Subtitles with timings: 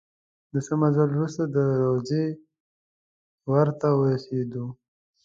[0.51, 2.25] د څه مزل وروسته د روضې
[3.51, 4.65] ور ته ورسېدو.